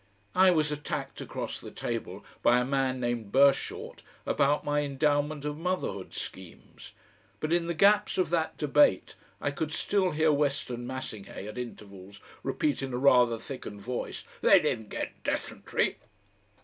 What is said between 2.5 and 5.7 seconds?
a man named Burshort about my Endowment of